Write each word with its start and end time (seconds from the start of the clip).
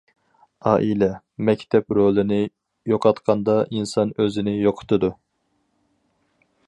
ئائىلە، 0.69 1.09
مەكتەپ 1.49 1.93
رولىنى 1.97 2.39
يوقاتقاندا 2.93 3.59
ئىنسان 3.67 4.15
ئۆزىنى 4.17 4.55
يوقىتىدۇ. 4.65 5.13